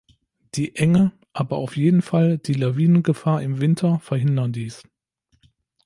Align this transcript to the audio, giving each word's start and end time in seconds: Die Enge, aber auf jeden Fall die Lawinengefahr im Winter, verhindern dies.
Die 0.55 0.75
Enge, 0.77 1.11
aber 1.31 1.57
auf 1.57 1.77
jeden 1.77 2.01
Fall 2.01 2.39
die 2.39 2.55
Lawinengefahr 2.55 3.39
im 3.43 3.61
Winter, 3.61 3.99
verhindern 3.99 4.51
dies. 4.51 4.81